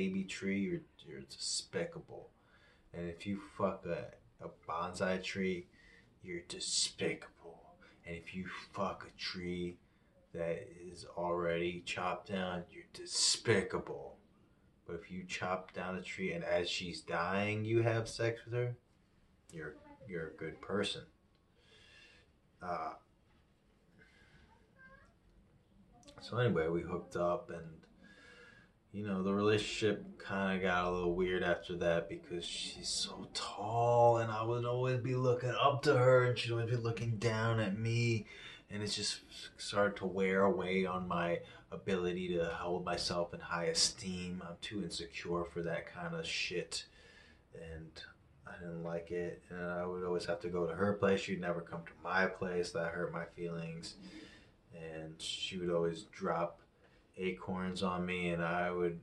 baby 0.00 0.24
tree, 0.24 0.60
you're 0.60 0.80
you're 1.06 1.28
despicable. 1.28 2.30
And 2.94 3.08
if 3.10 3.26
you 3.26 3.38
fuck 3.58 3.84
a, 3.84 4.06
a 4.42 4.48
bonsai 4.66 5.22
tree, 5.22 5.66
you're 6.22 6.46
despicable. 6.48 7.60
And 8.06 8.16
if 8.16 8.34
you 8.34 8.46
fuck 8.72 9.06
a 9.06 9.20
tree 9.20 9.76
that 10.32 10.66
is 10.90 11.04
already 11.18 11.82
chopped 11.84 12.30
down, 12.30 12.64
you're 12.70 12.84
despicable. 12.94 14.16
But 14.86 15.00
if 15.02 15.10
you 15.10 15.24
chop 15.28 15.74
down 15.74 15.96
a 15.96 16.02
tree 16.02 16.32
and 16.32 16.44
as 16.44 16.70
she's 16.70 17.02
dying, 17.02 17.66
you 17.66 17.82
have 17.82 18.08
sex 18.08 18.40
with 18.46 18.54
her, 18.54 18.76
you're 19.52 19.74
you're 20.08 20.28
a 20.28 20.36
good 20.38 20.62
person. 20.62 21.02
Uh, 22.62 22.94
so 26.22 26.38
anyway, 26.38 26.68
we 26.68 26.80
hooked 26.80 27.16
up 27.16 27.50
and 27.50 27.80
you 28.92 29.06
know, 29.06 29.22
the 29.22 29.32
relationship 29.32 30.18
kind 30.18 30.56
of 30.56 30.62
got 30.62 30.84
a 30.84 30.90
little 30.90 31.14
weird 31.14 31.44
after 31.44 31.76
that 31.76 32.08
because 32.08 32.44
she's 32.44 32.88
so 32.88 33.28
tall 33.34 34.18
and 34.18 34.32
I 34.32 34.42
would 34.42 34.64
always 34.64 34.98
be 34.98 35.14
looking 35.14 35.54
up 35.60 35.82
to 35.82 35.96
her 35.96 36.24
and 36.24 36.36
she'd 36.36 36.50
always 36.50 36.70
be 36.70 36.76
looking 36.76 37.16
down 37.16 37.60
at 37.60 37.78
me. 37.78 38.26
And 38.68 38.82
it 38.82 38.88
just 38.88 39.20
started 39.58 39.96
to 39.98 40.06
wear 40.06 40.42
away 40.42 40.86
on 40.86 41.06
my 41.06 41.40
ability 41.70 42.34
to 42.34 42.46
hold 42.46 42.84
myself 42.84 43.32
in 43.32 43.40
high 43.40 43.66
esteem. 43.66 44.42
I'm 44.46 44.56
too 44.60 44.82
insecure 44.82 45.44
for 45.44 45.62
that 45.62 45.92
kind 45.92 46.14
of 46.14 46.26
shit. 46.26 46.84
And 47.54 47.90
I 48.46 48.58
didn't 48.58 48.82
like 48.82 49.10
it. 49.12 49.42
And 49.50 49.70
I 49.70 49.86
would 49.86 50.04
always 50.04 50.24
have 50.26 50.40
to 50.40 50.48
go 50.48 50.66
to 50.66 50.74
her 50.74 50.94
place. 50.94 51.20
She'd 51.20 51.40
never 51.40 51.60
come 51.60 51.82
to 51.84 51.92
my 52.02 52.26
place. 52.26 52.70
That 52.72 52.92
hurt 52.92 53.12
my 53.12 53.24
feelings. 53.36 53.94
And 54.74 55.14
she 55.18 55.58
would 55.58 55.70
always 55.70 56.04
drop 56.12 56.60
acorns 57.16 57.82
on 57.82 58.04
me 58.04 58.30
and 58.30 58.42
I 58.42 58.70
would 58.70 59.00